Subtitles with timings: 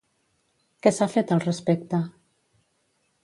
[0.85, 1.99] Què s'ha fet al respecte?